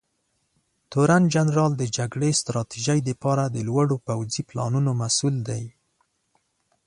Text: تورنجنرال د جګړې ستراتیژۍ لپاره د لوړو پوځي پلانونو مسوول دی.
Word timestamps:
تورنجنرال 0.91 1.71
د 1.77 1.83
جګړې 1.97 2.29
ستراتیژۍ 2.41 2.99
لپاره 3.09 3.43
د 3.47 3.57
لوړو 3.67 3.95
پوځي 4.07 4.41
پلانونو 4.49 4.91
مسوول 5.01 5.35
دی. 5.49 5.63